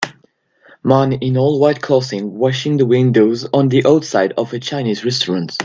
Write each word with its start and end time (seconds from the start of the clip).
Man 0.83 1.13
in 1.13 1.37
all 1.37 1.59
white 1.59 1.79
clothing 1.79 2.33
washing 2.39 2.77
the 2.77 2.87
windows 2.87 3.45
on 3.53 3.67
the 3.67 3.85
outside 3.85 4.33
of 4.35 4.51
a 4.51 4.57
chinese 4.57 5.05
restaurant. 5.05 5.51